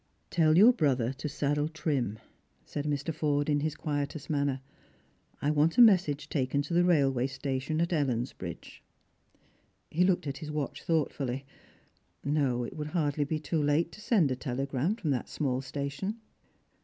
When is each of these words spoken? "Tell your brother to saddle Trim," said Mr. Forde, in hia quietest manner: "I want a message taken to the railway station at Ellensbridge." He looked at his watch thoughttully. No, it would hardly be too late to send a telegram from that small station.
"Tell 0.31 0.57
your 0.57 0.73
brother 0.73 1.13
to 1.13 1.29
saddle 1.29 1.67
Trim," 1.69 2.17
said 2.65 2.85
Mr. 2.85 3.13
Forde, 3.13 3.49
in 3.51 3.59
hia 3.59 3.69
quietest 3.69 4.31
manner: 4.31 4.61
"I 5.43 5.51
want 5.51 5.77
a 5.77 5.81
message 5.81 6.27
taken 6.27 6.63
to 6.63 6.73
the 6.73 6.83
railway 6.83 7.27
station 7.27 7.79
at 7.79 7.89
Ellensbridge." 7.93 8.79
He 9.91 10.03
looked 10.03 10.25
at 10.25 10.39
his 10.39 10.49
watch 10.49 10.83
thoughttully. 10.83 11.43
No, 12.23 12.63
it 12.63 12.75
would 12.75 12.87
hardly 12.97 13.25
be 13.25 13.37
too 13.39 13.61
late 13.61 13.91
to 13.91 14.01
send 14.01 14.31
a 14.31 14.35
telegram 14.35 14.95
from 14.95 15.11
that 15.11 15.29
small 15.29 15.61
station. 15.61 16.19